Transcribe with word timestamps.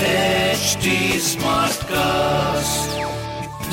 HT 0.00 1.20
Smartcast. 1.20 2.88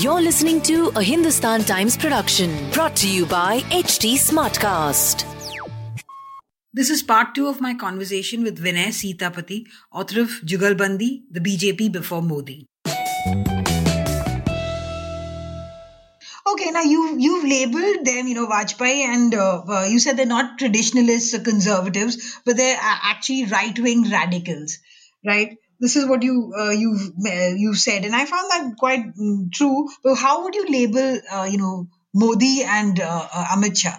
You're 0.03 0.19
listening 0.19 0.61
to 0.63 0.91
a 0.97 1.01
Hindustan 1.01 1.63
Times 1.63 1.95
production 1.95 2.69
brought 2.71 2.97
to 2.97 3.09
you 3.09 3.25
by 3.25 3.61
HT 3.71 4.15
Smartcast. 4.15 5.23
This 6.73 6.89
is 6.89 7.01
part 7.01 7.33
two 7.33 7.47
of 7.47 7.61
my 7.61 7.73
conversation 7.75 8.43
with 8.43 8.61
Vinay 8.61 8.87
Sitapati, 8.87 9.67
author 9.89 10.19
of 10.19 10.27
Jugalbandi, 10.45 11.21
the 11.31 11.39
BJP 11.39 11.93
before 11.93 12.21
Modi. 12.21 12.65
Okay, 16.45 16.71
now 16.71 16.81
you 16.81 17.15
you've 17.17 17.45
labeled 17.45 18.05
them, 18.05 18.27
you 18.27 18.35
know, 18.35 18.47
Vajpayee, 18.47 19.05
and 19.05 19.33
uh, 19.33 19.61
uh, 19.65 19.85
you 19.85 19.99
said 19.99 20.17
they're 20.17 20.25
not 20.25 20.59
traditionalists 20.59 21.33
or 21.33 21.39
conservatives, 21.39 22.37
but 22.43 22.57
they're 22.57 22.75
uh, 22.75 22.99
actually 23.03 23.45
right 23.45 23.79
wing 23.79 24.09
radicals, 24.11 24.79
right? 25.25 25.57
This 25.79 25.95
is 25.95 26.07
what 26.07 26.23
you 26.23 26.53
uh, 26.57 26.69
you've 26.71 27.09
uh, 27.25 27.53
you've 27.55 27.77
said, 27.77 28.05
and 28.05 28.15
I 28.15 28.25
found 28.25 28.49
that 28.51 28.77
quite 28.77 29.15
mm, 29.15 29.51
true. 29.51 29.87
But 30.03 30.15
how 30.15 30.43
would 30.43 30.55
you 30.55 30.65
label, 30.69 31.19
uh, 31.31 31.47
you 31.49 31.57
know, 31.57 31.87
Modi 32.13 32.63
and 32.63 32.99
uh, 32.99 33.27
uh, 33.33 33.45
Amit 33.45 33.77
Shah? 33.77 33.97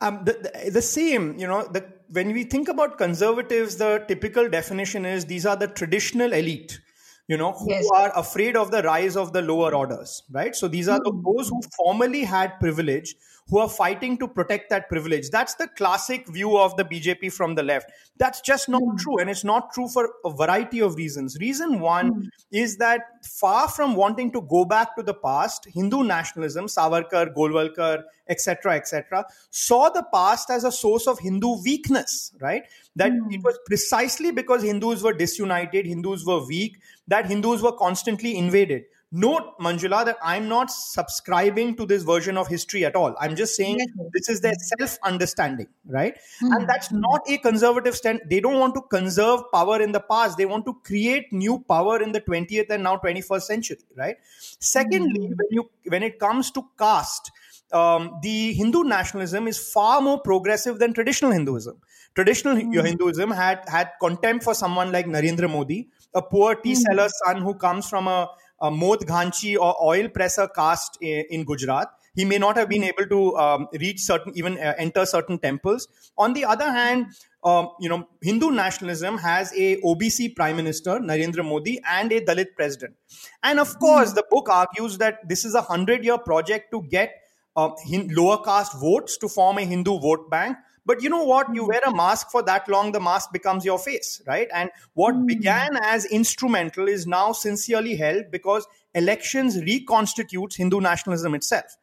Um, 0.00 0.24
the, 0.24 0.32
the, 0.32 0.70
the 0.70 0.82
same, 0.82 1.38
you 1.38 1.46
know, 1.46 1.66
the, 1.66 1.84
when 2.08 2.32
we 2.32 2.44
think 2.44 2.68
about 2.68 2.96
conservatives, 2.96 3.76
the 3.76 4.02
typical 4.08 4.48
definition 4.48 5.04
is 5.04 5.26
these 5.26 5.44
are 5.44 5.56
the 5.56 5.68
traditional 5.68 6.32
elite, 6.32 6.80
you 7.28 7.36
know, 7.36 7.52
who 7.52 7.70
Yes. 7.70 7.86
are 7.94 8.10
afraid 8.16 8.56
of 8.56 8.70
the 8.70 8.82
rise 8.82 9.14
of 9.16 9.34
the 9.34 9.42
lower 9.42 9.74
orders, 9.74 10.22
right? 10.30 10.56
So 10.56 10.68
these 10.68 10.88
are 10.88 10.98
the, 10.98 11.12
those 11.12 11.48
who 11.50 11.60
formerly 11.76 12.24
had 12.24 12.58
privilege, 12.60 13.14
who 13.50 13.58
are 13.58 13.68
fighting 13.68 14.16
to 14.18 14.28
protect 14.28 14.70
that 14.70 14.88
privilege. 14.88 15.28
That's 15.30 15.54
the 15.56 15.66
classic 15.66 16.28
view 16.28 16.56
of 16.56 16.76
the 16.76 16.84
BJP 16.84 17.32
from 17.32 17.56
the 17.56 17.62
left. 17.62 17.90
That's 18.16 18.40
just 18.40 18.68
not 18.68 18.82
hmm. 18.82 18.96
true. 18.96 19.18
And 19.18 19.28
it's 19.28 19.44
not 19.44 19.72
true 19.72 19.88
for 19.88 20.08
a 20.24 20.30
variety 20.30 20.80
of 20.80 20.94
reasons. 20.94 21.36
Reason 21.40 21.80
one 21.80 22.08
hmm. 22.08 22.26
is 22.52 22.76
that 22.76 23.02
far 23.24 23.68
from 23.68 23.96
wanting 23.96 24.30
to 24.32 24.42
go 24.42 24.64
back 24.64 24.96
to 24.96 25.02
the 25.02 25.14
past, 25.14 25.66
Hindu 25.72 26.04
nationalism, 26.04 26.66
Savarkar, 26.66 27.34
Golwalkar, 27.34 28.04
etc., 28.28 28.76
etc., 28.76 29.26
saw 29.50 29.88
the 29.90 30.04
past 30.14 30.50
as 30.50 30.62
a 30.62 30.70
source 30.70 31.08
of 31.08 31.18
Hindu 31.18 31.62
weakness, 31.64 32.32
right? 32.40 32.62
That 32.94 33.12
hmm. 33.12 33.32
it 33.32 33.42
was 33.42 33.58
precisely 33.66 34.30
because 34.30 34.62
Hindus 34.62 35.02
were 35.02 35.12
disunited, 35.12 35.86
Hindus 35.86 36.24
were 36.24 36.46
weak, 36.46 36.78
that 37.08 37.26
Hindus 37.26 37.62
were 37.62 37.72
constantly 37.72 38.36
invaded. 38.36 38.84
Note, 39.12 39.58
Manjula, 39.58 40.04
that 40.04 40.18
I'm 40.22 40.48
not 40.48 40.70
subscribing 40.70 41.74
to 41.76 41.84
this 41.84 42.04
version 42.04 42.36
of 42.36 42.46
history 42.46 42.84
at 42.84 42.94
all. 42.94 43.16
I'm 43.18 43.34
just 43.34 43.56
saying 43.56 43.78
Yes, 43.80 43.88
this 44.12 44.28
is 44.28 44.40
their 44.40 44.54
self 44.54 44.98
understanding, 45.02 45.66
right? 45.84 46.14
Mm-hmm. 46.14 46.52
And 46.52 46.68
that's 46.68 46.92
not 46.92 47.22
a 47.26 47.38
conservative 47.38 47.96
stand. 47.96 48.20
They 48.30 48.38
don't 48.38 48.60
want 48.60 48.74
to 48.74 48.82
conserve 48.82 49.40
power 49.52 49.82
in 49.82 49.90
the 49.90 49.98
past. 49.98 50.38
They 50.38 50.46
want 50.46 50.64
to 50.66 50.74
create 50.84 51.32
new 51.32 51.58
power 51.58 52.00
in 52.00 52.12
the 52.12 52.20
20th 52.20 52.70
and 52.70 52.84
now 52.84 52.98
21st 52.98 53.42
century, 53.42 53.78
right? 53.96 54.16
Secondly, 54.60 55.20
mm-hmm. 55.20 55.34
when 55.36 55.48
you 55.50 55.70
when 55.88 56.04
it 56.04 56.20
comes 56.20 56.52
to 56.52 56.64
caste, 56.78 57.32
um, 57.72 58.18
the 58.22 58.52
Hindu 58.52 58.84
nationalism 58.84 59.48
is 59.48 59.58
far 59.58 60.00
more 60.00 60.20
progressive 60.20 60.78
than 60.78 60.92
traditional 60.92 61.32
Hinduism. 61.32 61.80
Traditional 62.14 62.54
mm-hmm. 62.54 62.86
Hinduism 62.86 63.32
had 63.32 63.64
had 63.68 63.90
contempt 64.00 64.44
for 64.44 64.54
someone 64.54 64.92
like 64.92 65.06
Narendra 65.06 65.50
Modi, 65.50 65.88
a 66.14 66.22
poor 66.22 66.54
tea 66.54 66.76
seller's 66.76 67.12
son 67.24 67.42
who 67.42 67.54
comes 67.54 67.88
from 67.88 68.06
a, 68.06 68.28
a 68.60 68.70
Modh 68.70 69.04
Ghanchi 69.04 69.56
or 69.56 69.76
oil 69.82 70.08
presser 70.08 70.48
caste 70.48 70.98
in, 71.00 71.24
in 71.30 71.44
Gujarat. 71.44 71.88
He 72.14 72.24
may 72.24 72.38
not 72.38 72.56
have 72.56 72.68
been 72.68 72.84
able 72.84 73.06
to 73.06 73.36
um, 73.36 73.68
reach 73.78 74.00
certain, 74.00 74.32
even 74.36 74.58
uh, 74.58 74.74
enter 74.76 75.06
certain 75.06 75.38
temples. 75.38 75.86
On 76.18 76.32
the 76.32 76.44
other 76.44 76.70
hand, 76.70 77.06
um, 77.44 77.70
you 77.80 77.88
know, 77.88 78.08
Hindu 78.20 78.50
nationalism 78.50 79.16
has 79.18 79.52
a 79.56 79.80
OBC 79.80 80.34
prime 80.36 80.56
minister, 80.56 80.98
Narendra 80.98 81.44
Modi, 81.44 81.80
and 81.88 82.12
a 82.12 82.20
Dalit 82.20 82.54
president. 82.56 82.94
And 83.42 83.60
of 83.60 83.78
course, 83.78 84.12
the 84.12 84.24
book 84.28 84.48
argues 84.48 84.98
that 84.98 85.28
this 85.28 85.44
is 85.44 85.54
a 85.54 85.62
hundred-year 85.62 86.18
project 86.18 86.70
to 86.72 86.82
get 86.82 87.14
uh, 87.56 87.70
hin- 87.86 88.10
lower 88.12 88.42
caste 88.42 88.78
votes 88.78 89.16
to 89.18 89.28
form 89.28 89.58
a 89.58 89.62
Hindu 89.62 89.98
vote 90.00 90.28
bank. 90.30 90.56
But 90.86 91.02
you 91.02 91.08
know 91.08 91.24
what? 91.24 91.54
You 91.54 91.62
hmm. 91.62 91.68
wear 91.68 91.80
a 91.86 91.94
mask 91.94 92.30
for 92.30 92.42
that 92.44 92.68
long, 92.68 92.92
the 92.92 93.00
mask 93.00 93.32
becomes 93.32 93.64
your 93.64 93.78
face, 93.78 94.22
right? 94.26 94.48
And 94.54 94.70
what 94.94 95.14
hmm. 95.14 95.26
began 95.26 95.76
as 95.82 96.04
instrumental 96.06 96.88
is 96.88 97.06
now 97.06 97.32
sincerely 97.32 97.96
held 97.96 98.30
because 98.30 98.66
elections 98.94 99.56
reconstitutes 99.62 100.56
Hindu 100.56 100.80
nationalism 100.80 101.34
itself. 101.34 101.76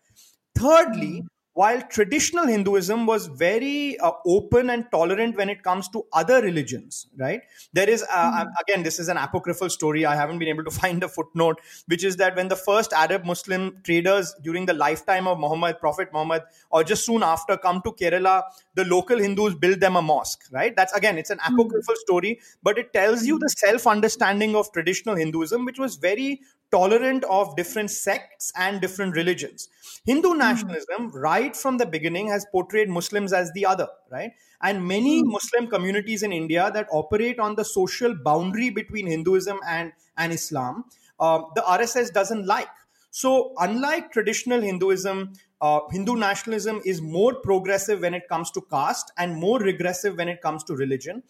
Thirdly, 0.56 1.20
hmm. 1.20 1.28
While 1.58 1.82
traditional 1.82 2.46
Hinduism 2.46 3.08
was 3.08 3.26
very 3.26 3.98
uh, 3.98 4.12
open 4.28 4.70
and 4.70 4.86
tolerant 4.92 5.36
when 5.38 5.50
it 5.50 5.64
comes 5.64 5.90
to 5.90 6.06
other 6.14 6.40
religions, 6.40 7.08
right? 7.18 7.42
There 7.74 7.90
is, 7.90 8.06
uh, 8.14 8.46
again, 8.62 8.84
this 8.84 9.00
is 9.00 9.08
an 9.10 9.18
apocryphal 9.18 9.72
story. 9.72 10.06
I 10.06 10.16
haven't 10.16 10.38
been 10.38 10.50
able 10.50 10.64
to 10.66 10.70
find 10.82 11.04
a 11.04 11.08
footnote, 11.08 11.60
which 11.88 12.04
is 12.04 12.18
that 12.18 12.36
when 12.36 12.48
the 12.48 12.56
first 12.56 12.94
Arab 12.94 13.26
Muslim 13.26 13.82
traders 13.84 14.36
during 14.44 14.68
the 14.68 14.76
lifetime 14.76 15.28
of 15.28 15.40
Muhammad, 15.40 15.80
Prophet 15.80 16.10
Muhammad, 16.14 16.44
or 16.70 16.84
just 16.84 17.04
soon 17.08 17.24
after 17.24 17.58
come 17.58 17.82
to 17.86 17.92
Kerala, 17.92 18.44
the 18.76 18.86
local 18.86 19.18
Hindus 19.18 19.56
build 19.56 19.80
them 19.80 19.96
a 19.96 20.02
mosque, 20.04 20.44
right? 20.52 20.76
That's 20.76 20.94
again, 20.94 21.18
it's 21.18 21.32
an 21.32 21.40
apocryphal 21.44 21.96
story, 21.96 22.40
but 22.62 22.78
it 22.78 22.94
tells 22.94 23.26
you 23.26 23.40
the 23.40 23.50
self 23.50 23.88
understanding 23.88 24.56
of 24.56 24.72
traditional 24.74 25.16
Hinduism, 25.16 25.66
which 25.66 25.80
was 25.80 25.96
very 25.96 26.42
tolerant 26.72 27.24
of 27.26 27.56
different 27.56 27.92
sects 27.92 28.52
and 28.56 28.82
different 28.82 29.16
religions. 29.16 29.70
Hindu 30.06 30.36
nationalism, 30.36 31.12
right 31.12 31.56
from 31.56 31.78
the 31.78 31.86
beginning, 31.86 32.28
has 32.30 32.46
portrayed 32.52 32.90
Muslims 32.90 33.34
as 33.34 33.52
the 33.54 33.66
other, 33.66 33.88
right? 34.12 34.32
And 34.62 34.88
many 34.88 35.24
Muslim 35.24 35.68
communities 35.68 36.24
in 36.24 36.32
India 36.32 36.72
that 36.74 36.88
operate 36.92 37.40
on 37.40 37.56
the 37.56 37.66
social 37.66 38.16
boundary 38.16 38.70
between 38.70 39.08
Hinduism 39.08 39.60
and, 39.68 39.92
and 40.18 40.34
Islam, 40.34 40.86
uh, 41.20 41.42
the 41.56 41.62
RSS 41.62 42.12
doesn't 42.14 42.46
like. 42.46 42.68
So, 43.12 43.54
unlike 43.58 44.12
traditional 44.12 44.62
Hinduism, 44.62 45.34
uh, 45.62 45.80
Hindu 45.90 46.16
nationalism 46.16 46.82
is 46.86 47.02
more 47.02 47.36
progressive 47.36 48.02
when 48.02 48.14
it 48.14 48.28
comes 48.30 48.52
to 48.52 48.62
caste 48.70 49.12
and 49.18 49.36
more 49.36 49.60
regressive 49.60 50.18
when 50.18 50.30
it 50.30 50.42
comes 50.42 50.64
to 50.66 50.76
religion. 50.76 51.24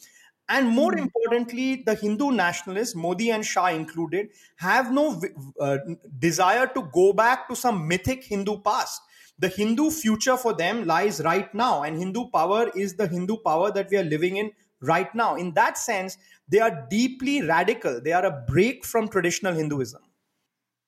And 0.50 0.70
more 0.70 0.98
importantly, 0.98 1.84
the 1.86 1.96
Hindu 1.96 2.32
nationalists, 2.32 2.96
Modi 2.96 3.32
and 3.32 3.46
Shah 3.46 3.68
included, 3.68 4.30
have 4.56 4.94
no 4.94 5.22
uh, 5.60 5.78
desire 6.18 6.68
to 6.68 6.90
go 6.94 7.12
back 7.12 7.50
to 7.50 7.56
some 7.56 7.88
mythic 7.88 8.24
Hindu 8.24 8.62
past. 8.62 9.02
The 9.40 9.50
Hindu 9.50 9.92
future 9.92 10.38
for 10.38 10.54
them 10.54 10.86
lies 10.86 11.22
right 11.22 11.54
now, 11.54 11.84
and 11.84 11.98
Hindu 11.98 12.30
power 12.34 12.72
is 12.76 12.96
the 12.96 13.08
Hindu 13.08 13.38
power 13.46 13.72
that 13.72 13.90
we 13.92 13.98
are 13.98 14.04
living 14.04 14.38
in 14.38 14.52
right 14.82 15.14
now. 15.14 15.36
In 15.36 15.54
that 15.54 15.78
sense, 15.78 16.18
they 16.48 16.60
are 16.60 16.88
deeply 16.90 17.42
radical. 17.42 18.02
They 18.02 18.14
are 18.14 18.26
a 18.26 18.44
break 18.48 18.86
from 18.86 19.10
traditional 19.10 19.54
Hinduism. 19.54 20.02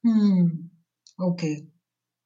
Hmm. 0.03 0.48
Okay. 1.19 1.68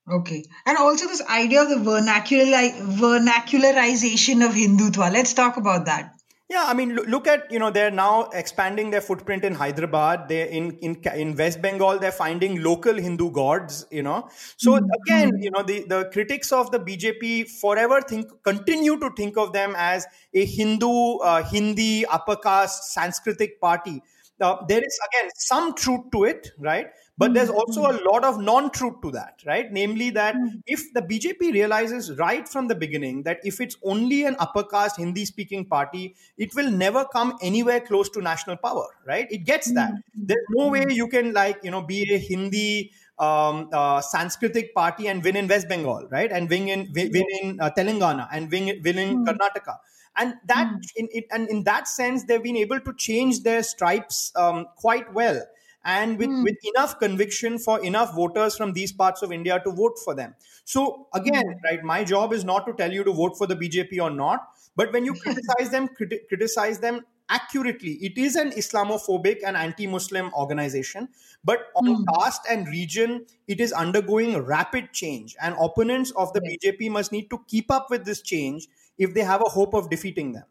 Okay. 0.09 0.45
And 0.66 0.77
also 0.77 1.07
this 1.07 1.25
idea 1.27 1.63
of 1.63 1.69
the 1.69 1.79
vernacular 1.79 2.45
vernacularization 2.45 4.45
of 4.45 4.53
Hindutva. 4.53 5.11
Let's 5.11 5.33
talk 5.33 5.57
about 5.57 5.85
that. 5.85 6.13
Yeah, 6.49 6.65
I 6.67 6.73
mean, 6.73 6.93
look, 6.93 7.25
at 7.25 7.49
you 7.51 7.57
know 7.57 7.71
they're 7.71 7.89
now 7.89 8.29
expanding 8.33 8.91
their 8.91 9.01
footprint 9.01 9.43
in 9.43 9.55
Hyderabad. 9.55 10.28
They 10.28 10.51
in 10.51 10.78
in 10.79 11.01
in 11.16 11.35
West 11.35 11.61
Bengal 11.61 11.97
they're 11.99 12.11
finding 12.11 12.61
local 12.61 12.93
Hindu 12.93 13.31
gods. 13.31 13.85
You 13.90 14.03
know, 14.03 14.29
so 14.57 14.75
again, 14.75 15.31
you 15.41 15.49
know 15.51 15.63
the 15.63 15.85
the 15.87 16.09
critics 16.11 16.51
of 16.51 16.69
the 16.72 16.79
BJP 16.79 17.49
forever 17.49 18.01
think 18.01 18.28
continue 18.43 18.99
to 18.99 19.09
think 19.16 19.37
of 19.37 19.53
them 19.53 19.73
as 19.78 20.05
a 20.34 20.45
Hindu 20.45 21.17
uh, 21.19 21.43
Hindi 21.43 22.05
upper 22.05 22.35
caste 22.35 22.96
Sanskritic 22.96 23.59
party. 23.61 24.03
Now 24.40 24.66
there 24.68 24.82
is 24.84 25.00
again 25.09 25.30
some 25.35 25.74
truth 25.76 26.12
to 26.12 26.24
it, 26.26 26.50
right? 26.59 26.88
But 27.18 27.35
there's 27.35 27.50
mm-hmm. 27.50 27.58
also 27.58 27.85
a 27.85 27.94
mm-hmm. 27.94 28.08
lot 28.08 28.24
of 28.24 28.40
non-truth 28.40 29.02
to 29.03 29.12
that, 29.12 29.41
right? 29.46 29.72
Namely, 29.72 30.09
that 30.12 30.35
mm-hmm. 30.35 30.58
if 30.66 30.82
the 30.94 31.02
BJP 31.02 31.53
realizes 31.53 32.18
right 32.18 32.50
from 32.50 32.68
the 32.68 32.76
beginning 32.76 33.24
that 33.24 33.40
if 33.44 33.62
it's 33.62 33.78
only 33.84 34.24
an 34.26 34.35
upper 34.40 34.64
caste 34.64 34.97
Hindi-speaking 34.97 35.66
party, 35.66 36.16
it 36.38 36.56
will 36.56 36.72
never 36.72 37.06
come 37.06 37.38
anywhere 37.41 37.80
close 37.80 38.09
to 38.09 38.22
national 38.22 38.58
power, 38.58 38.88
right? 39.06 39.28
It 39.30 39.46
gets 39.46 39.72
that. 39.74 39.91
There's 40.16 40.46
no 40.50 40.70
way 40.70 40.85
you 40.90 41.08
can 41.08 41.34
like 41.34 41.59
you 41.64 41.70
know 41.70 41.84
be 41.84 42.12
a 42.14 42.18
Hindi 42.18 42.91
um, 43.23 43.70
uh, 43.72 44.02
Sanskritic 44.02 44.73
party 44.73 45.08
and 45.08 45.23
win 45.23 45.35
in 45.35 45.47
West 45.47 45.70
Bengal, 45.70 46.08
right? 46.11 46.31
And 46.31 46.49
win 46.49 46.67
in 46.67 46.91
win, 46.93 47.25
in 47.41 47.59
uh, 47.59 47.70
Telangana 47.78 48.28
and 48.31 48.52
win, 48.52 48.81
win 48.84 48.97
in 48.97 49.17
Hmm. 49.17 49.25
Karnataka. 49.25 49.78
And 50.16 50.35
that 50.46 50.72
in 50.96 51.08
it, 51.11 51.25
and 51.31 51.49
in 51.49 51.64
that 51.64 51.87
sense, 51.87 52.25
they've 52.25 52.43
been 52.43 52.58
able 52.58 52.79
to 52.79 52.93
change 52.93 53.41
their 53.43 53.64
stripes 53.64 54.31
um, 54.35 54.67
quite 54.75 55.11
well, 55.14 55.41
and 55.84 56.20
with, 56.20 56.29
with 56.43 56.55
enough 56.75 56.99
conviction 56.99 57.58
for 57.58 57.84
enough 57.84 58.14
voters 58.16 58.55
from 58.55 58.73
these 58.73 58.93
parts 58.93 59.23
of 59.23 59.31
India 59.31 59.59
to 59.64 59.72
vote 59.72 59.97
for 60.03 60.14
them. 60.14 60.35
So 60.66 61.08
again, 61.14 61.43
right, 61.66 61.84
my 61.84 62.03
job 62.03 62.31
is 62.31 62.46
not 62.46 62.67
to 62.67 62.73
tell 62.73 62.91
you 62.91 63.03
to 63.03 63.11
vote 63.11 63.37
for 63.40 63.47
the 63.47 63.55
BJP 63.55 63.99
or 64.02 64.11
not, 64.11 64.47
but 64.75 64.93
when 64.93 65.03
you 65.03 65.14
criticize 65.23 65.72
them, 65.72 65.90
criti- 65.99 66.28
criticize 66.29 66.79
them 66.79 67.02
accurately. 67.34 67.94
It 68.08 68.18
is 68.18 68.35
an 68.35 68.52
Islamophobic 68.52 69.41
and 69.46 69.58
anti-Muslim 69.58 70.32
organization, 70.34 71.09
but 71.44 71.59
on 71.76 71.96
hmm. 71.96 72.03
caste 72.14 72.46
and 72.50 72.68
region, 72.68 73.26
it 73.47 73.59
is 73.59 73.74
undergoing 73.74 74.38
rapid 74.38 74.94
change, 74.94 75.35
and 75.41 75.56
opponents 75.59 76.12
of 76.12 76.34
the 76.34 76.41
BJP 76.41 76.91
must 76.91 77.12
need 77.12 77.30
to 77.32 77.40
keep 77.47 77.72
up 77.72 77.90
with 77.90 78.06
this 78.06 78.22
change 78.22 78.68
if 78.97 79.14
they 79.14 79.22
have 79.22 79.41
a 79.41 79.50
hope 79.50 79.74
of 79.74 79.90
defeating 79.90 80.34
them. 80.34 80.46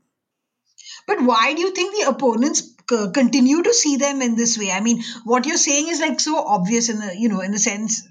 But 1.06 1.22
why 1.22 1.54
do 1.54 1.60
you 1.60 1.72
think 1.72 1.94
the 1.94 2.10
opponents 2.10 2.62
c- 2.90 3.10
continue 3.14 3.62
to 3.62 3.74
see 3.74 3.96
them 3.96 4.20
in 4.22 4.36
this 4.36 4.58
way? 4.58 4.72
I 4.72 4.80
mean, 4.80 5.02
what 5.24 5.46
you're 5.46 5.56
saying 5.56 5.88
is 5.88 6.00
like 6.00 6.20
so 6.20 6.38
obvious 6.44 6.88
in 6.88 6.98
the 6.98 7.14
you 7.16 7.28
know 7.28 7.40
in 7.40 7.52
the 7.52 7.58
sense 7.58 8.02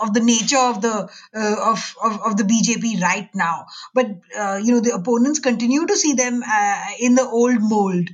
of 0.00 0.14
the 0.14 0.20
nature 0.20 0.58
of 0.58 0.80
the 0.80 1.08
uh, 1.34 1.56
of, 1.70 1.94
of 2.02 2.20
of 2.22 2.36
the 2.36 2.44
BJP 2.44 3.00
right 3.02 3.28
now. 3.34 3.66
But 3.94 4.06
uh, 4.38 4.60
you 4.62 4.74
know 4.74 4.80
the 4.80 4.94
opponents 4.94 5.40
continue 5.40 5.86
to 5.86 5.96
see 5.96 6.14
them 6.14 6.42
uh, 6.46 6.84
in 6.98 7.14
the 7.14 7.28
old 7.28 7.60
mold. 7.60 8.10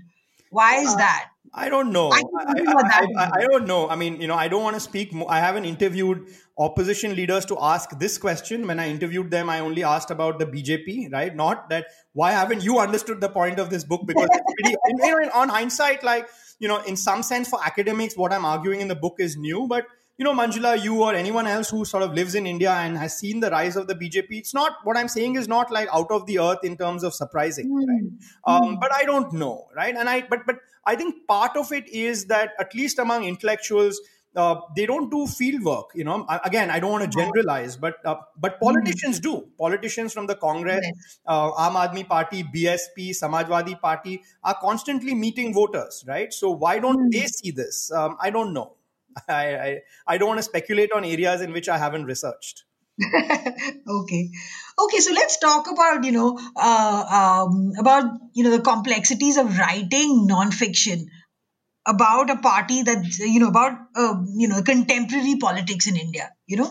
Why 0.51 0.77
is 0.77 0.95
that? 0.97 1.31
I 1.53 1.69
don't 1.69 1.93
know. 1.93 2.11
I 2.11 2.17
I, 2.17 2.19
I, 2.19 2.45
something 2.47 2.69
about 2.69 2.83
that 2.83 3.31
I, 3.35 3.47
don't 3.47 3.67
know. 3.67 3.89
I 3.89 3.97
mean, 3.97 4.21
you 4.21 4.29
know, 4.29 4.35
I 4.35 4.49
don't 4.49 4.63
want 4.63 4.75
to 4.75 4.81
speak. 4.81 5.13
Mo- 5.13 5.27
I 5.27 5.41
haven't 5.41 5.65
interviewed 5.65 6.27
opposition 6.59 7.17
leaders 7.17 7.45
to 7.47 7.57
ask 7.61 7.99
this 7.99 8.19
question. 8.19 8.67
When 8.67 8.79
I 8.79 8.89
interviewed 8.89 9.31
them, 9.31 9.49
I 9.49 9.61
only 9.61 9.83
asked 9.83 10.11
about 10.11 10.39
the 10.39 10.47
BJP, 10.47 11.13
right? 11.13 11.35
Not 11.35 11.69
that 11.71 11.87
why 12.13 12.33
haven't 12.33 12.63
you 12.63 12.79
understood 12.79 13.21
the 13.21 13.29
point 13.29 13.59
of 13.59 13.71
this 13.71 13.85
book? 13.85 14.03
Because 14.07 14.29
it's 14.31 14.53
pretty, 14.55 14.77
you 14.89 15.23
know, 15.23 15.31
on 15.35 15.49
hindsight, 15.49 16.03
like 16.03 16.29
you 16.59 16.69
know, 16.69 16.79
in 16.83 16.97
some 16.97 17.23
sense, 17.23 17.49
for 17.49 17.65
academics, 17.65 18.17
what 18.17 18.33
I'm 18.33 18.45
arguing 18.45 18.81
in 18.81 18.89
the 18.89 18.97
book 18.97 19.17
is 19.19 19.37
new, 19.37 19.67
but 19.69 19.87
you 20.19 20.25
know, 20.25 20.35
Manjula, 20.35 20.83
you 20.83 21.03
or 21.03 21.15
anyone 21.15 21.47
else 21.47 21.71
who 21.71 21.85
sort 21.85 22.03
of 22.03 22.13
lives 22.13 22.35
in 22.35 22.47
India 22.47 22.73
and 22.73 22.99
has 22.99 23.17
seen 23.17 23.41
the 23.41 23.51
rise 23.51 23.77
of 23.77 23.87
the 23.87 23.95
BJP, 23.95 24.27
it's 24.33 24.53
not 24.53 24.73
what 24.85 24.97
I'm 24.97 25.09
saying 25.09 25.37
is 25.37 25.47
not 25.49 25.71
like 25.71 25.89
out 25.93 26.11
of 26.11 26.27
the 26.27 26.41
earth 26.41 26.65
in 26.65 26.77
terms 26.77 27.05
of 27.05 27.15
surprising, 27.15 27.73
right? 27.75 28.11
Um, 28.45 28.79
but 28.81 28.93
I 28.93 29.05
don't 29.05 29.33
know, 29.33 29.69
right? 29.77 29.95
And 29.95 30.09
I, 30.09 30.23
but 30.29 30.41
but 30.47 30.57
I 30.85 30.97
think 30.97 31.27
part 31.29 31.57
of 31.57 31.73
it 31.73 31.89
is 31.89 32.27
that 32.27 32.53
at 32.59 32.75
least 32.75 32.99
among 32.99 33.25
intellectuals, 33.25 34.01
uh, 34.37 34.57
they 34.77 34.87
don't 34.87 35.11
do 35.11 35.27
field 35.27 35.63
work. 35.63 35.91
You 35.95 36.05
know, 36.05 36.25
I- 36.29 36.41
again, 36.45 36.71
I 36.71 36.81
don't 36.81 36.91
want 36.93 37.05
to 37.05 37.17
generalize, 37.19 37.77
but 37.77 37.97
uh, 38.05 38.17
but 38.37 38.59
politicians 38.61 39.21
do. 39.21 39.49
Politicians 39.59 40.13
from 40.13 40.27
the 40.27 40.35
Congress, 40.35 40.81
Yes. 40.83 41.19
uh, 41.27 41.53
Aam 41.53 41.77
Aadmi 41.85 42.09
Party, 42.09 42.43
BSP, 42.43 43.11
Samajwadi 43.11 43.81
Party 43.81 44.23
are 44.43 44.57
constantly 44.61 45.15
meeting 45.15 45.55
voters, 45.55 46.05
right? 46.09 46.33
So 46.33 46.51
why 46.51 46.79
don't 46.79 47.11
they 47.11 47.27
see 47.27 47.51
this? 47.53 47.91
Um, 47.93 48.17
I 48.21 48.31
don't 48.31 48.53
know. 48.53 48.75
I, 49.29 49.57
I 49.57 49.79
I 50.07 50.19
don't 50.19 50.29
want 50.29 50.39
to 50.39 50.43
speculate 50.43 50.93
on 50.93 51.05
areas 51.05 51.41
in 51.41 51.53
which 51.53 51.69
I 51.69 51.79
haven't 51.79 52.05
researched. 52.05 52.65
okay 53.89 54.31
okay 54.85 54.99
so 54.99 55.13
let's 55.13 55.39
talk 55.39 55.71
about 55.71 56.03
you 56.03 56.11
know 56.11 56.37
uh, 56.57 57.45
um, 57.47 57.73
about 57.79 58.19
you 58.35 58.43
know 58.43 58.51
the 58.51 58.61
complexities 58.61 59.37
of 59.37 59.57
writing 59.57 60.27
nonfiction 60.29 61.07
about 61.87 62.29
a 62.29 62.37
party 62.37 62.83
that 62.83 63.05
you 63.21 63.39
know 63.39 63.49
about 63.49 63.79
uh, 63.95 64.15
you 64.37 64.49
know 64.49 64.63
contemporary 64.63 65.37
politics 65.37 65.87
in 65.87 65.97
india 65.97 66.29
you 66.49 66.57
know 66.57 66.69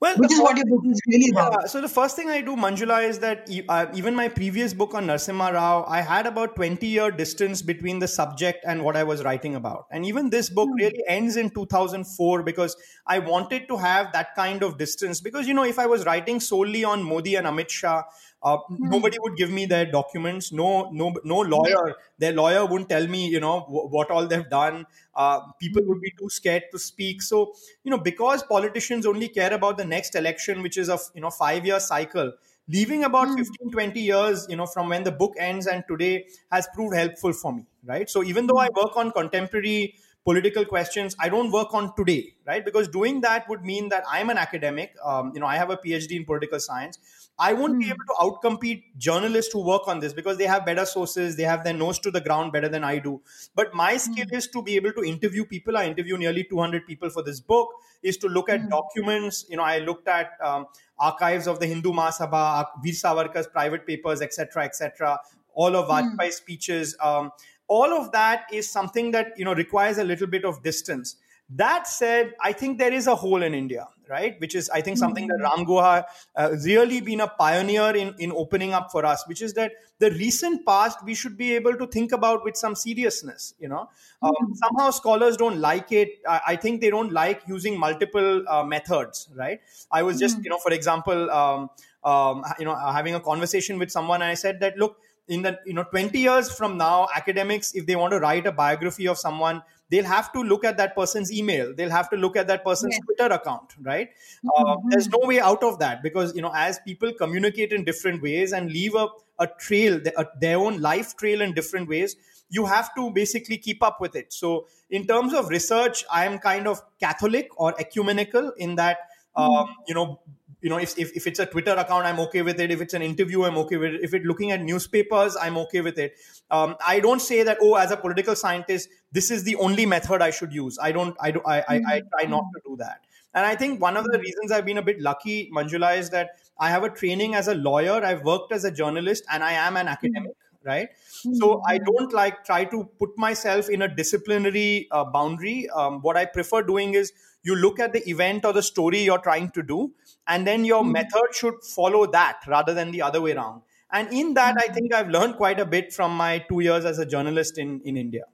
Well, 0.00 0.16
which 0.16 0.30
is 0.32 0.38
what 0.38 0.56
your 0.56 0.66
book 0.66 0.84
is 0.86 1.00
really 1.08 1.30
about 1.32 1.52
Yeah, 1.52 1.66
so 1.66 1.80
the 1.80 1.88
first 1.88 2.14
thing 2.14 2.30
I 2.30 2.40
do, 2.40 2.54
Manjula, 2.54 3.08
is 3.08 3.18
that 3.18 3.50
uh, 3.68 3.86
even 3.94 4.14
my 4.14 4.28
previous 4.28 4.72
book 4.72 4.94
on 4.94 5.06
Narsimha 5.06 5.52
Rao, 5.52 5.84
I 5.88 6.02
had 6.02 6.24
about 6.26 6.54
20 6.54 6.86
year 6.86 7.10
distance 7.10 7.62
between 7.62 7.98
the 7.98 8.06
subject 8.06 8.64
and 8.64 8.84
what 8.84 8.96
I 8.96 9.02
was 9.02 9.24
writing 9.24 9.56
about. 9.56 9.86
And 9.90 10.06
even 10.06 10.30
this 10.30 10.50
book 10.50 10.68
really 10.78 11.02
ends 11.08 11.36
in 11.36 11.50
2004 11.50 12.44
because 12.44 12.76
I 13.08 13.18
wanted 13.18 13.66
to 13.66 13.76
have 13.76 14.12
that 14.12 14.36
kind 14.36 14.62
of 14.62 14.78
distance. 14.78 15.20
Because, 15.20 15.48
you 15.48 15.54
know, 15.54 15.64
if 15.64 15.80
I 15.80 15.86
was 15.86 16.06
writing 16.06 16.38
solely 16.38 16.84
on 16.84 17.02
Modi 17.02 17.34
and 17.34 17.48
Amit 17.48 17.68
Shah, 17.68 18.04
uh, 18.40 18.58
nobody 18.68 19.16
would 19.20 19.36
give 19.36 19.50
me 19.50 19.66
their 19.66 19.84
documents. 19.84 20.52
No, 20.52 20.90
no, 20.92 21.12
no 21.24 21.40
lawyer. 21.40 21.96
Their 22.18 22.32
lawyer 22.32 22.64
wouldn't 22.64 22.88
tell 22.88 23.06
me, 23.06 23.26
you 23.26 23.40
know, 23.40 23.60
w- 23.62 23.88
what 23.88 24.10
all 24.12 24.28
they've 24.28 24.48
done. 24.48 24.86
Uh, 25.18 25.40
people 25.60 25.82
would 25.84 26.00
be 26.00 26.12
too 26.18 26.28
scared 26.30 26.62
to 26.70 26.78
speak. 26.78 27.20
So, 27.22 27.52
you 27.82 27.90
know, 27.90 27.98
because 27.98 28.44
politicians 28.44 29.04
only 29.04 29.28
care 29.28 29.52
about 29.52 29.76
the 29.76 29.84
next 29.84 30.14
election, 30.14 30.62
which 30.62 30.78
is 30.78 30.88
a 30.88 30.98
you 31.14 31.20
know 31.20 31.30
five 31.30 31.66
year 31.66 31.80
cycle, 31.80 32.32
leaving 32.68 33.04
about 33.04 33.36
15, 33.36 33.72
20 33.72 34.00
years, 34.00 34.46
you 34.48 34.56
know, 34.56 34.66
from 34.66 34.88
when 34.88 35.02
the 35.02 35.10
book 35.10 35.34
ends 35.38 35.66
and 35.66 35.82
today 35.88 36.26
has 36.52 36.68
proved 36.74 36.94
helpful 36.94 37.32
for 37.32 37.52
me, 37.52 37.66
right? 37.84 38.08
So 38.08 38.22
even 38.22 38.46
though 38.46 38.58
I 38.58 38.68
work 38.76 38.96
on 38.96 39.10
contemporary 39.10 39.94
political 40.24 40.64
questions, 40.64 41.16
I 41.18 41.30
don't 41.30 41.50
work 41.50 41.72
on 41.72 41.94
today, 41.96 42.34
right? 42.46 42.64
Because 42.64 42.86
doing 42.86 43.22
that 43.22 43.48
would 43.48 43.64
mean 43.64 43.88
that 43.88 44.04
I'm 44.08 44.28
an 44.28 44.38
academic. 44.38 44.94
Um, 45.02 45.32
you 45.34 45.40
know, 45.40 45.46
I 45.46 45.56
have 45.56 45.70
a 45.70 45.76
PhD 45.76 46.12
in 46.12 46.26
political 46.26 46.60
science. 46.60 46.98
I 47.38 47.52
won't 47.52 47.78
be 47.78 47.86
hmm. 47.86 47.92
able 47.92 48.04
to 48.06 48.14
outcompete 48.20 48.82
journalists 48.96 49.52
who 49.52 49.64
work 49.64 49.86
on 49.86 50.00
this 50.00 50.12
because 50.12 50.38
they 50.38 50.46
have 50.46 50.66
better 50.66 50.84
sources, 50.84 51.36
they 51.36 51.44
have 51.44 51.62
their 51.62 51.72
nose 51.72 51.98
to 52.00 52.10
the 52.10 52.20
ground 52.20 52.52
better 52.52 52.68
than 52.68 52.82
I 52.82 52.98
do. 52.98 53.20
But 53.54 53.74
my 53.74 53.92
hmm. 53.92 53.98
skill 53.98 54.26
is 54.32 54.48
to 54.48 54.62
be 54.62 54.76
able 54.76 54.92
to 54.92 55.02
interview 55.04 55.44
people. 55.44 55.76
I 55.76 55.86
interview 55.86 56.16
nearly 56.16 56.44
200 56.44 56.86
people 56.86 57.10
for 57.10 57.22
this 57.22 57.40
book. 57.40 57.68
Is 58.02 58.16
to 58.18 58.28
look 58.28 58.48
at 58.48 58.60
hmm. 58.62 58.68
documents. 58.68 59.44
You 59.48 59.56
know, 59.56 59.64
I 59.64 59.78
looked 59.78 60.08
at 60.08 60.32
um, 60.42 60.66
archives 60.98 61.46
of 61.46 61.60
the 61.60 61.66
Hindu 61.66 61.92
Mahasabha, 61.92 62.60
uh, 62.60 62.64
Veer 62.82 62.92
Savarkar's 62.92 63.46
private 63.46 63.86
papers, 63.86 64.20
etc., 64.20 64.64
etc. 64.64 65.18
All 65.54 65.74
of 65.76 65.88
Vajpayee's 65.88 66.36
speeches. 66.36 66.96
Um, 67.00 67.32
all 67.66 67.92
of 67.92 68.12
that 68.12 68.46
is 68.52 68.70
something 68.70 69.10
that 69.12 69.32
you 69.36 69.44
know 69.44 69.54
requires 69.54 69.98
a 69.98 70.04
little 70.04 70.26
bit 70.26 70.44
of 70.44 70.62
distance. 70.62 71.16
That 71.50 71.86
said, 71.88 72.34
I 72.42 72.52
think 72.52 72.78
there 72.78 72.92
is 72.92 73.06
a 73.06 73.14
hole 73.14 73.42
in 73.42 73.54
India, 73.54 73.88
right? 74.06 74.38
Which 74.38 74.54
is, 74.54 74.68
I 74.68 74.82
think, 74.82 74.98
something 74.98 75.26
that 75.28 75.38
Ram 75.40 75.64
Guha 75.64 76.04
uh, 76.36 76.50
really 76.62 77.00
been 77.00 77.20
a 77.20 77.28
pioneer 77.28 77.96
in, 77.96 78.14
in 78.18 78.32
opening 78.32 78.74
up 78.74 78.92
for 78.92 79.06
us, 79.06 79.26
which 79.26 79.40
is 79.40 79.54
that 79.54 79.72
the 79.98 80.10
recent 80.10 80.66
past 80.66 81.02
we 81.04 81.14
should 81.14 81.38
be 81.38 81.54
able 81.54 81.74
to 81.76 81.86
think 81.86 82.12
about 82.12 82.44
with 82.44 82.54
some 82.56 82.74
seriousness, 82.74 83.54
you 83.58 83.68
know. 83.68 83.88
Um, 84.20 84.54
somehow 84.54 84.90
scholars 84.90 85.38
don't 85.38 85.58
like 85.58 85.90
it. 85.90 86.18
I, 86.28 86.40
I 86.48 86.56
think 86.56 86.82
they 86.82 86.90
don't 86.90 87.12
like 87.12 87.42
using 87.48 87.78
multiple 87.78 88.44
uh, 88.46 88.62
methods, 88.62 89.30
right? 89.34 89.60
I 89.90 90.02
was 90.02 90.18
just, 90.18 90.44
you 90.44 90.50
know, 90.50 90.58
for 90.58 90.72
example, 90.72 91.30
um, 91.30 91.70
um, 92.04 92.44
you 92.58 92.66
know, 92.66 92.76
having 92.76 93.14
a 93.14 93.20
conversation 93.20 93.78
with 93.78 93.90
someone 93.90 94.20
and 94.20 94.30
I 94.30 94.34
said 94.34 94.60
that, 94.60 94.76
look, 94.76 94.98
in 95.28 95.42
the 95.42 95.58
you 95.66 95.74
know 95.74 95.84
20 95.84 96.18
years 96.18 96.50
from 96.50 96.78
now 96.78 97.06
academics 97.14 97.74
if 97.74 97.84
they 97.84 97.96
want 97.96 98.12
to 98.12 98.18
write 98.18 98.46
a 98.46 98.52
biography 98.52 99.06
of 99.06 99.18
someone 99.18 99.62
they'll 99.90 100.04
have 100.04 100.32
to 100.32 100.40
look 100.42 100.64
at 100.64 100.76
that 100.76 100.94
person's 100.94 101.32
email. 101.32 101.74
They'll 101.74 101.90
have 101.90 102.10
to 102.10 102.16
look 102.16 102.36
at 102.36 102.46
that 102.48 102.64
person's 102.64 102.94
Yeah. 102.94 103.00
twitter 103.04 103.32
account 103.34 103.74
right? 103.80 104.10
Uh, 104.56 104.76
there's 104.90 105.08
no 105.08 105.18
way 105.22 105.40
out 105.40 105.62
of 105.62 105.78
that 105.78 106.02
because 106.02 106.34
you 106.34 106.42
know 106.42 106.52
as 106.54 106.78
people 106.80 107.12
communicate 107.12 107.72
in 107.72 107.84
different 107.84 108.22
ways 108.22 108.52
and 108.52 108.70
leave 108.70 108.94
a, 108.94 109.08
a 109.38 109.46
trail 109.58 110.00
a, 110.16 110.26
their 110.40 110.58
own 110.58 110.80
life 110.80 111.16
trail 111.16 111.40
in 111.40 111.52
different 111.54 111.88
ways 111.88 112.16
you 112.50 112.64
have 112.64 112.94
to 112.94 113.10
basically 113.10 113.58
keep 113.58 113.82
up 113.82 114.00
with 114.00 114.16
it. 114.16 114.32
So 114.32 114.68
in 114.90 115.06
terms 115.06 115.34
of 115.34 115.48
research 115.48 116.04
i 116.10 116.24
am 116.24 116.38
kind 116.38 116.66
of 116.66 116.80
catholic 116.98 117.50
or 117.56 117.78
ecumenical 117.78 118.52
in 118.56 118.76
that 118.76 118.98
um, 119.36 119.66
you 119.86 119.94
know 119.94 120.20
you 120.60 120.68
know 120.68 120.78
if, 120.78 120.98
if, 120.98 121.16
if 121.16 121.26
it's 121.26 121.38
a 121.38 121.46
twitter 121.46 121.72
account 121.72 122.04
i'm 122.06 122.20
okay 122.20 122.42
with 122.42 122.60
it. 122.60 122.70
If 122.70 122.80
it's 122.80 122.94
an 122.94 123.02
interview 123.02 123.44
i'm 123.44 123.56
okay 123.58 123.76
with 123.76 123.94
it. 123.94 124.00
If 124.02 124.14
it's 124.14 124.26
looking 124.26 124.50
at 124.50 124.62
newspapers 124.62 125.36
i'm 125.40 125.56
okay 125.58 125.80
with 125.80 125.98
it. 125.98 126.14
Um, 126.50 126.76
i 126.86 127.00
don't 127.00 127.20
say 127.20 127.42
that 127.42 127.58
oh 127.60 127.74
as 127.74 127.90
a 127.90 127.96
political 127.96 128.34
scientist 128.34 128.88
this 129.12 129.30
is 129.30 129.44
the 129.44 129.56
only 129.56 129.86
method 129.86 130.22
i 130.22 130.30
should 130.30 130.52
use. 130.52 130.78
I 130.80 130.92
don't 130.92 131.16
i 131.20 131.30
do 131.30 131.40
I, 131.46 131.58
I, 131.60 131.82
I 131.86 132.02
try 132.12 132.28
not 132.28 132.44
to 132.54 132.60
do 132.66 132.76
that. 132.76 133.00
And 133.34 133.46
i 133.46 133.54
think 133.54 133.80
one 133.80 133.96
of 133.96 134.04
the 134.04 134.18
reasons 134.18 134.52
i've 134.52 134.66
been 134.66 134.78
a 134.78 134.82
bit 134.82 135.00
lucky 135.00 135.50
manjula 135.54 135.96
is 135.98 136.10
that 136.10 136.30
i 136.58 136.70
have 136.70 136.82
a 136.82 136.90
training 136.90 137.34
as 137.34 137.48
a 137.48 137.54
lawyer. 137.54 138.04
I've 138.04 138.24
worked 138.24 138.52
as 138.52 138.64
a 138.64 138.70
journalist 138.70 139.24
and 139.30 139.44
i 139.44 139.52
am 139.52 139.76
an 139.76 139.88
academic 139.88 140.32
right? 140.64 140.88
So 141.30 141.60
i 141.68 141.78
don't 141.78 142.12
like 142.12 142.44
try 142.44 142.64
to 142.64 142.84
put 142.98 143.16
myself 143.16 143.68
in 143.68 143.82
a 143.82 143.88
disciplinary 143.88 144.88
uh, 144.90 145.04
boundary. 145.04 145.68
Um, 145.70 146.00
what 146.00 146.16
i 146.16 146.24
prefer 146.24 146.62
doing 146.62 146.94
is 146.94 147.12
you 147.42 147.54
look 147.56 147.78
at 147.80 147.92
the 147.92 148.08
event 148.08 148.44
or 148.44 148.52
the 148.52 148.62
story 148.62 148.98
you're 149.00 149.18
trying 149.26 149.50
to 149.52 149.62
do 149.62 149.92
and 150.26 150.46
then 150.46 150.64
your 150.64 150.84
method 150.84 151.28
should 151.32 151.62
follow 151.64 152.06
that 152.06 152.40
rather 152.46 152.74
than 152.74 152.90
the 152.90 153.00
other 153.02 153.20
way 153.20 153.32
around. 153.32 153.62
And 153.90 154.12
in 154.12 154.34
that 154.34 154.56
i 154.58 154.68
think 154.72 154.92
i've 154.94 155.08
learned 155.08 155.36
quite 155.36 155.60
a 155.60 155.66
bit 155.66 155.92
from 155.92 156.16
my 156.16 156.38
two 156.48 156.60
years 156.60 156.84
as 156.84 156.98
a 156.98 157.06
journalist 157.06 157.58
in, 157.58 157.80
in 157.84 157.96
india. 157.96 158.24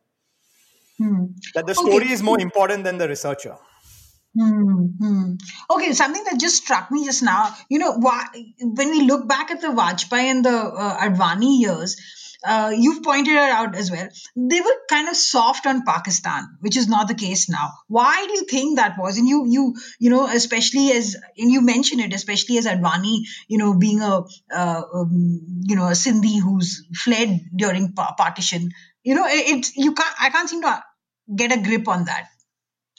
That 1.54 1.66
the 1.66 1.74
Okay. 1.76 2.00
story 2.00 2.10
is 2.12 2.22
more 2.22 2.38
important 2.38 2.84
than 2.84 2.98
the 2.98 3.08
researcher 3.08 3.56
Hmm. 4.36 5.34
Okay, 5.70 5.92
something 5.92 6.24
that 6.24 6.40
just 6.40 6.56
struck 6.56 6.90
me 6.90 7.04
just 7.04 7.22
now, 7.22 7.54
you 7.68 7.78
know, 7.78 7.92
why, 7.92 8.26
when 8.60 8.90
we 8.90 9.02
look 9.02 9.28
back 9.28 9.50
at 9.52 9.60
the 9.60 9.68
Vajpayee 9.68 10.30
and 10.30 10.44
the 10.44 10.50
uh, 10.50 10.98
Advani 10.98 11.60
years, 11.60 11.96
uh, 12.46 12.72
you've 12.76 13.02
pointed 13.02 13.32
it 13.32 13.38
out 13.38 13.76
as 13.76 13.90
well. 13.92 14.08
They 14.36 14.60
were 14.60 14.76
kind 14.90 15.08
of 15.08 15.16
soft 15.16 15.66
on 15.66 15.84
Pakistan, 15.84 16.58
which 16.60 16.76
is 16.76 16.88
not 16.88 17.06
the 17.08 17.14
case 17.14 17.48
now. 17.48 17.70
Why 17.86 18.26
do 18.26 18.32
you 18.34 18.44
think 18.44 18.76
that 18.76 18.98
was? 18.98 19.16
And 19.18 19.26
you, 19.28 19.46
you, 19.48 19.76
you 20.00 20.10
know, 20.10 20.26
especially 20.26 20.90
as 20.92 21.16
and 21.38 21.50
you 21.50 21.62
mention 21.62 22.00
it, 22.00 22.12
especially 22.12 22.58
as 22.58 22.66
Advani, 22.66 23.20
you 23.48 23.56
know, 23.58 23.78
being 23.78 24.02
a, 24.02 24.22
uh, 24.54 24.82
um, 24.94 25.62
you 25.62 25.76
know, 25.76 25.86
a 25.86 25.92
Sindhi 25.92 26.40
who's 26.40 26.86
fled 26.94 27.40
during 27.56 27.92
partition. 27.94 28.70
You 29.04 29.14
know, 29.14 29.26
it, 29.26 29.48
it 29.56 29.66
you 29.76 29.94
can't. 29.94 30.14
I 30.20 30.28
can't 30.30 30.50
seem 30.50 30.60
to 30.62 30.82
get 31.34 31.52
a 31.56 31.62
grip 31.62 31.88
on 31.88 32.04
that. 32.06 32.26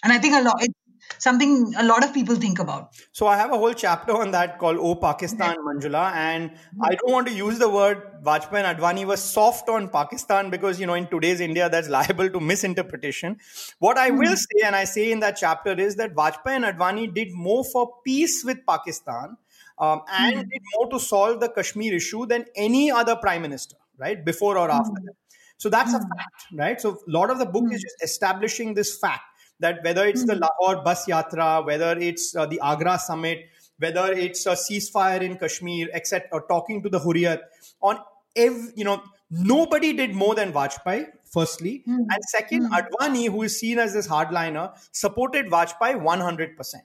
And 0.03 0.13
I 0.13 0.19
think 0.19 0.35
a 0.35 0.41
lot. 0.41 0.63
It, 0.63 0.71
something 1.17 1.73
a 1.77 1.83
lot 1.83 2.03
of 2.03 2.13
people 2.13 2.35
think 2.35 2.59
about. 2.59 2.95
So 3.11 3.27
I 3.27 3.37
have 3.37 3.51
a 3.51 3.57
whole 3.57 3.73
chapter 3.73 4.15
on 4.15 4.31
that 4.31 4.59
called 4.59 4.77
"Oh 4.79 4.95
Pakistan, 4.95 5.55
Manjula," 5.67 6.11
and 6.13 6.51
I 6.81 6.95
don't 6.95 7.11
want 7.11 7.27
to 7.27 7.33
use 7.33 7.59
the 7.59 7.69
word 7.69 8.01
Vajpayee 8.23 8.63
and 8.63 8.77
Advani 8.77 9.05
was 9.05 9.21
soft 9.21 9.69
on 9.69 9.89
Pakistan 9.89 10.49
because 10.49 10.79
you 10.79 10.85
know 10.85 10.93
in 10.93 11.07
today's 11.07 11.39
India 11.39 11.69
that's 11.69 11.89
liable 11.89 12.29
to 12.29 12.39
misinterpretation. 12.39 13.37
What 13.79 13.97
I 13.97 14.09
will 14.11 14.35
say, 14.35 14.65
and 14.65 14.75
I 14.75 14.83
say 14.85 15.11
in 15.11 15.19
that 15.21 15.37
chapter, 15.37 15.71
is 15.71 15.95
that 15.97 16.15
Vajpayee 16.15 16.55
and 16.55 16.65
Advani 16.65 17.13
did 17.13 17.33
more 17.33 17.63
for 17.63 17.93
peace 18.03 18.43
with 18.43 18.65
Pakistan 18.67 19.37
um, 19.77 20.01
and 20.11 20.35
mm. 20.35 20.49
did 20.49 20.61
more 20.75 20.89
to 20.89 20.99
solve 20.99 21.39
the 21.39 21.49
Kashmir 21.49 21.93
issue 21.93 22.25
than 22.25 22.45
any 22.55 22.91
other 22.91 23.15
prime 23.15 23.41
minister, 23.41 23.75
right, 23.97 24.23
before 24.23 24.57
or 24.57 24.69
after 24.69 24.91
mm. 24.91 25.05
that. 25.05 25.15
So 25.57 25.69
that's 25.69 25.93
mm. 25.93 25.97
a 25.97 25.99
fact, 25.99 26.45
right? 26.53 26.81
So 26.81 26.99
a 27.07 27.11
lot 27.11 27.29
of 27.29 27.39
the 27.39 27.45
book 27.45 27.65
is 27.71 27.81
just 27.81 28.03
establishing 28.03 28.73
this 28.73 28.97
fact 28.97 29.23
that 29.59 29.83
whether 29.83 30.05
it's 30.05 30.25
the 30.25 30.35
hmm. 30.35 30.41
Lahore 30.41 30.83
bus 30.83 31.05
yatra, 31.05 31.65
whether 31.65 31.97
it's 31.97 32.35
uh, 32.35 32.45
the 32.45 32.59
Agra 32.61 32.99
summit, 32.99 33.49
whether 33.79 34.11
it's 34.11 34.45
a 34.45 34.51
ceasefire 34.51 35.21
in 35.21 35.37
Kashmir, 35.37 35.89
etc., 35.93 36.27
or 36.31 36.41
talking 36.47 36.81
to 36.83 36.89
the 36.89 36.99
Hurriyat, 36.99 37.39
on 37.81 37.99
every, 38.35 38.71
you 38.75 38.83
know, 38.83 39.01
nobody 39.29 39.93
did 39.93 40.13
more 40.13 40.35
than 40.35 40.53
Vajpayee, 40.53 41.07
firstly. 41.25 41.83
Mm. 41.87 42.05
And 42.09 42.23
second, 42.27 42.69
mm. 42.69 42.79
Advani, 42.79 43.29
who 43.29 43.43
is 43.43 43.59
seen 43.59 43.79
as 43.79 43.93
this 43.93 44.07
hardliner, 44.07 44.73
supported 44.91 45.47
Vajpayee 45.47 46.01
100%. 46.01 46.75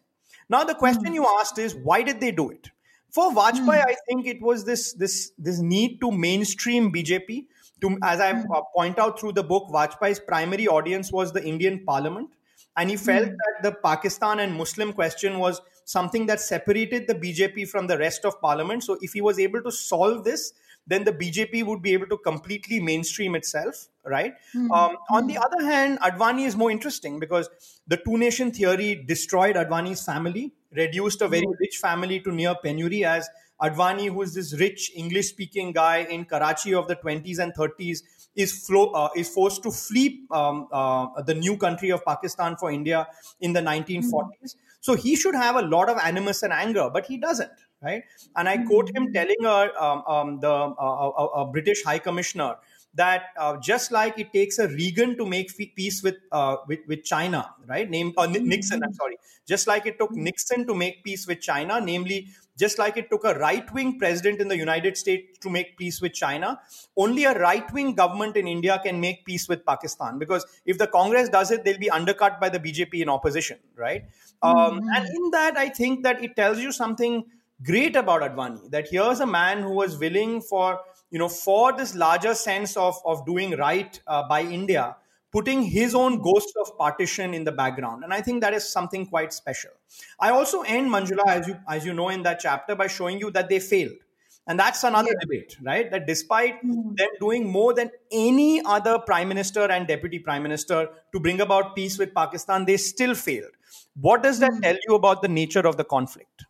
Now, 0.48 0.64
the 0.64 0.74
question 0.74 1.12
mm. 1.12 1.14
you 1.14 1.26
asked 1.40 1.58
is, 1.58 1.74
why 1.74 2.02
did 2.02 2.20
they 2.20 2.32
do 2.32 2.50
it? 2.50 2.70
For 3.12 3.32
Vajpayee, 3.32 3.84
I 3.86 3.96
think 4.08 4.26
it 4.26 4.40
was 4.40 4.64
this, 4.64 4.92
this, 4.94 5.32
this 5.38 5.58
need 5.58 6.00
to 6.00 6.10
mainstream 6.10 6.92
BJP. 6.92 7.46
To, 7.82 7.98
as 8.02 8.20
I 8.20 8.32
uh, 8.32 8.60
point 8.74 8.98
out 8.98 9.18
through 9.18 9.32
the 9.32 9.42
book, 9.42 9.68
Vajpayee's 9.70 10.20
primary 10.20 10.68
audience 10.68 11.10
was 11.10 11.32
the 11.32 11.42
Indian 11.42 11.82
Parliament 11.86 12.28
and 12.76 12.90
he 12.90 12.96
felt 12.96 13.28
mm. 13.28 13.36
that 13.36 13.62
the 13.62 13.72
Pakistan 13.72 14.40
and 14.40 14.54
Muslim 14.54 14.92
question 14.92 15.38
was 15.38 15.60
something 15.84 16.26
that 16.26 16.40
separated 16.40 17.06
the 17.06 17.14
BJP 17.14 17.68
from 17.68 17.86
the 17.86 17.98
rest 17.98 18.24
of 18.24 18.40
parliament. 18.40 18.84
So, 18.84 18.98
if 19.00 19.12
he 19.12 19.20
was 19.20 19.38
able 19.38 19.62
to 19.62 19.72
solve 19.72 20.24
this, 20.24 20.52
then 20.86 21.04
the 21.04 21.12
BJP 21.12 21.64
would 21.64 21.82
be 21.82 21.92
able 21.92 22.06
to 22.06 22.18
completely 22.18 22.80
mainstream 22.80 23.34
itself, 23.34 23.88
right? 24.04 24.34
Mm. 24.56 24.70
Um, 24.70 24.96
on 25.10 25.26
the 25.26 25.38
other 25.38 25.64
hand, 25.64 25.98
Advani 26.00 26.46
is 26.46 26.56
more 26.56 26.70
interesting 26.70 27.20
because 27.20 27.48
the 27.86 27.96
two 27.96 28.16
nation 28.16 28.50
theory 28.50 29.04
destroyed 29.06 29.56
Advani's 29.56 30.04
family, 30.04 30.52
reduced 30.72 31.20
a 31.22 31.28
very 31.28 31.44
hmm. 31.44 31.52
rich 31.58 31.78
family 31.78 32.20
to 32.20 32.30
near 32.30 32.54
penury 32.62 33.04
as 33.04 33.28
Advani, 33.62 34.08
who 34.08 34.22
is 34.22 34.34
this 34.34 34.58
rich 34.58 34.90
English 34.94 35.28
speaking 35.28 35.72
guy 35.72 35.98
in 35.98 36.24
Karachi 36.24 36.74
of 36.74 36.88
the 36.88 36.96
20s 36.96 37.38
and 37.38 37.54
30s, 37.54 38.02
is, 38.34 38.66
flo- 38.66 38.92
uh, 38.92 39.08
is 39.16 39.28
forced 39.28 39.62
to 39.62 39.70
flee 39.70 40.22
um, 40.30 40.68
uh, 40.72 41.20
the 41.22 41.34
new 41.34 41.56
country 41.56 41.90
of 41.90 42.04
Pakistan 42.04 42.56
for 42.56 42.70
India 42.70 43.06
in 43.40 43.52
the 43.52 43.60
1940s. 43.60 44.10
Mm-hmm. 44.10 44.46
So 44.80 44.94
he 44.94 45.14
should 45.14 45.34
have 45.34 45.56
a 45.56 45.62
lot 45.62 45.90
of 45.90 45.98
animus 45.98 46.42
and 46.42 46.52
anger, 46.52 46.88
but 46.90 47.04
he 47.06 47.18
doesn't, 47.18 47.50
right? 47.82 48.04
And 48.36 48.48
I 48.48 48.56
mm-hmm. 48.56 48.68
quote 48.68 48.96
him 48.96 49.12
telling 49.12 49.44
a, 49.44 49.70
um, 49.78 50.02
um, 50.06 50.40
the, 50.40 50.50
uh, 50.50 51.26
a, 51.34 51.44
British 51.44 51.84
High 51.84 51.98
Commissioner 51.98 52.56
that 52.94 53.26
uh, 53.38 53.56
just 53.58 53.92
like 53.92 54.18
it 54.18 54.32
takes 54.32 54.58
a 54.58 54.68
Reagan 54.68 55.16
to 55.16 55.26
make 55.26 55.56
peace 55.76 56.02
with, 56.02 56.16
uh, 56.32 56.56
with, 56.66 56.80
with 56.88 57.04
China, 57.04 57.48
right? 57.66 57.88
Name 57.88 58.12
uh, 58.16 58.26
Nixon, 58.26 58.82
I'm 58.82 58.92
sorry. 58.94 59.16
Just 59.46 59.66
like 59.66 59.86
it 59.86 59.98
took 59.98 60.12
Nixon 60.12 60.66
to 60.66 60.74
make 60.74 61.04
peace 61.04 61.26
with 61.26 61.40
China, 61.40 61.80
namely 61.80 62.28
just 62.58 62.78
like 62.78 62.96
it 62.96 63.08
took 63.10 63.24
a 63.24 63.34
right 63.34 63.72
wing 63.72 63.98
president 63.98 64.40
in 64.40 64.48
the 64.48 64.56
United 64.56 64.96
States 64.96 65.38
to 65.38 65.48
make 65.48 65.76
peace 65.78 66.00
with 66.02 66.12
China, 66.12 66.60
only 66.96 67.24
a 67.24 67.38
right 67.38 67.72
wing 67.72 67.94
government 67.94 68.36
in 68.36 68.46
India 68.46 68.78
can 68.84 69.00
make 69.00 69.24
peace 69.24 69.48
with 69.48 69.64
Pakistan. 69.64 70.18
Because 70.18 70.44
if 70.66 70.76
the 70.76 70.86
Congress 70.86 71.28
does 71.28 71.50
it, 71.50 71.64
they'll 71.64 71.78
be 71.78 71.90
undercut 71.90 72.40
by 72.40 72.50
the 72.50 72.60
BJP 72.60 73.00
in 73.00 73.08
opposition, 73.08 73.58
right? 73.76 74.04
Um, 74.42 74.56
mm-hmm. 74.56 74.78
Um, 74.78 74.88
and 74.94 75.08
in 75.08 75.30
that, 75.30 75.56
I 75.56 75.68
think 75.68 76.02
that 76.02 76.22
it 76.22 76.36
tells 76.36 76.58
you 76.58 76.72
something 76.72 77.24
great 77.62 77.96
about 77.96 78.22
Advani 78.22 78.70
that 78.70 78.88
here's 78.88 79.20
a 79.20 79.26
man 79.26 79.62
who 79.62 79.72
was 79.72 79.98
willing 79.98 80.40
for, 80.40 80.80
you 81.10 81.18
know, 81.18 81.28
for 81.28 81.72
this 81.72 81.94
larger 81.94 82.34
sense 82.34 82.76
of, 82.76 82.96
of 83.04 83.26
doing 83.26 83.56
right 83.56 84.00
uh, 84.06 84.28
by 84.28 84.42
India 84.42 84.96
putting 85.32 85.62
his 85.62 85.94
own 85.94 86.20
ghost 86.20 86.52
of 86.60 86.76
partition 86.76 87.34
in 87.34 87.44
the 87.44 87.52
background. 87.52 88.04
And 88.04 88.12
i 88.12 88.20
think 88.20 88.40
that 88.40 88.54
is 88.54 88.68
something 88.68 89.06
quite 89.06 89.32
special. 89.32 89.70
I 90.18 90.30
also 90.30 90.62
end 90.62 90.90
manjula 90.90 91.26
as 91.26 91.48
you 91.48 91.56
as 91.68 91.86
you 91.86 91.94
know 91.94 92.08
in 92.08 92.22
that 92.22 92.40
chapter 92.40 92.74
by 92.74 92.86
showing 92.86 93.18
you 93.18 93.30
that 93.32 93.48
they 93.48 93.60
failed. 93.60 93.98
And 94.46 94.58
that's 94.58 94.82
another 94.82 95.10
yeah. 95.12 95.20
debate 95.20 95.56
right? 95.62 95.90
That 95.90 96.06
despite 96.06 96.64
mm-hmm. 96.64 96.94
them 96.96 97.08
doing 97.20 97.46
more 97.46 97.72
than 97.74 97.90
any 98.10 98.62
other 98.64 98.98
prime 98.98 99.28
minister 99.28 99.70
and 99.70 99.86
deputy 99.86 100.18
prime 100.18 100.42
minister 100.42 100.88
to 101.12 101.20
bring 101.20 101.40
about 101.40 101.74
peace 101.76 101.98
with 101.98 102.14
pakistan 102.14 102.64
they 102.64 102.76
still 102.76 103.14
failed. 103.14 103.52
What 103.94 104.22
does 104.22 104.40
that 104.40 104.50
mm-hmm. 104.50 104.62
tell 104.62 104.76
you 104.88 104.94
about 104.94 105.22
the 105.22 105.28
nature 105.28 105.66
of 105.66 105.76
the 105.76 105.84
conflict? 105.84 106.46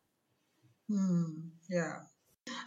Mm, 0.90 1.50
yeah 1.68 2.00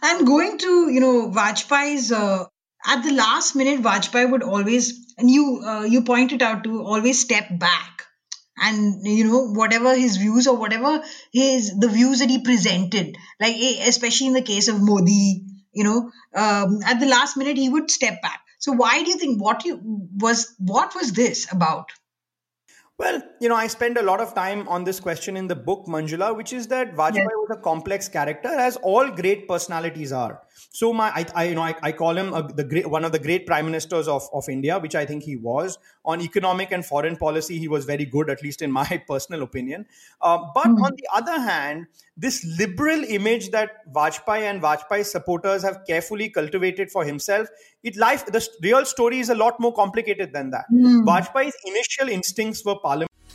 and 0.04 0.26
going 0.26 0.58
to 0.58 0.90
you 0.90 1.00
know 1.00 1.30
vajpayee's 1.30 2.12
uh, 2.12 2.44
at 2.86 3.02
the 3.02 3.12
last 3.12 3.56
minute 3.56 3.82
vajpayee 3.82 4.30
would 4.30 4.42
always 4.42 4.92
and 5.18 5.30
you 5.30 5.62
uh, 5.66 5.84
you 5.84 6.02
pointed 6.02 6.42
out 6.42 6.64
to 6.64 6.82
always 6.82 7.20
step 7.20 7.46
back. 7.58 7.90
And 8.56 9.04
you 9.04 9.24
know 9.24 9.48
whatever 9.60 9.96
his 9.96 10.16
views 10.16 10.46
or 10.46 10.56
whatever 10.56 11.02
his 11.32 11.76
the 11.76 11.88
views 11.88 12.20
that 12.20 12.30
he 12.30 12.38
presented 12.48 13.16
like 13.40 13.56
especially 13.88 14.28
in 14.28 14.32
the 14.32 14.42
case 14.50 14.68
of 14.68 14.80
modi 14.80 15.42
you 15.72 15.82
know 15.82 15.96
um, 16.42 16.78
at 16.86 17.00
the 17.00 17.06
last 17.06 17.36
minute 17.36 17.56
he 17.56 17.68
would 17.68 17.90
step 17.90 18.22
back. 18.22 18.40
So 18.60 18.72
why 18.72 19.02
do 19.02 19.10
you 19.10 19.16
think 19.16 19.42
what 19.42 19.64
you 19.64 19.80
was 20.26 20.54
what 20.58 20.94
was 20.94 21.12
this 21.12 21.52
about 21.52 21.90
well, 22.98 23.20
you 23.40 23.48
know, 23.48 23.56
I 23.56 23.66
spend 23.66 23.96
a 23.96 24.02
lot 24.02 24.20
of 24.20 24.34
time 24.34 24.68
on 24.68 24.84
this 24.84 25.00
question 25.00 25.36
in 25.36 25.48
the 25.48 25.56
book 25.56 25.86
Manjula, 25.86 26.36
which 26.36 26.52
is 26.52 26.68
that 26.68 26.94
Vajpayee 26.94 27.16
yeah. 27.16 27.24
was 27.24 27.56
a 27.58 27.60
complex 27.60 28.08
character, 28.08 28.48
as 28.48 28.76
all 28.76 29.10
great 29.10 29.48
personalities 29.48 30.12
are. 30.12 30.40
So 30.70 30.92
my, 30.92 31.10
I, 31.10 31.26
I 31.34 31.44
you 31.44 31.54
know, 31.54 31.62
I, 31.62 31.74
I 31.82 31.92
call 31.92 32.16
him 32.16 32.32
a, 32.32 32.42
the 32.42 32.64
great, 32.64 32.88
one 32.88 33.04
of 33.04 33.12
the 33.12 33.18
great 33.18 33.46
prime 33.46 33.66
ministers 33.66 34.08
of, 34.08 34.28
of 34.32 34.48
India, 34.48 34.78
which 34.78 34.94
I 34.94 35.04
think 35.04 35.22
he 35.22 35.36
was. 35.36 35.78
On 36.04 36.20
economic 36.20 36.72
and 36.72 36.84
foreign 36.84 37.16
policy, 37.16 37.58
he 37.58 37.68
was 37.68 37.84
very 37.84 38.04
good, 38.04 38.30
at 38.30 38.42
least 38.42 38.62
in 38.62 38.70
my 38.70 39.02
personal 39.08 39.42
opinion. 39.42 39.86
Uh, 40.20 40.38
but 40.54 40.66
mm-hmm. 40.66 40.84
on 40.84 40.92
the 40.96 41.08
other 41.14 41.40
hand, 41.40 41.86
this 42.16 42.44
liberal 42.58 43.02
image 43.04 43.50
that 43.50 43.92
Vajpayee 43.92 44.42
and 44.42 44.62
Vajpayee 44.62 45.04
supporters 45.04 45.62
have 45.62 45.80
carefully 45.86 46.28
cultivated 46.28 46.90
for 46.90 47.04
himself, 47.04 47.48
it 47.82 47.96
life 47.96 48.24
the 48.26 48.46
real 48.62 48.84
story 48.84 49.18
is 49.18 49.30
a 49.30 49.34
lot 49.34 49.58
more 49.58 49.72
complicated 49.72 50.32
than 50.32 50.50
that. 50.50 50.66
Mm. 50.72 51.04
Vajpayee's 51.04 51.56
initial 51.64 52.08
instincts 52.08 52.64
were 52.64 52.76
parliament. 52.76 53.10